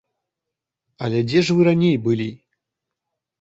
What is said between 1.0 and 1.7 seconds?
Але дзе ж вы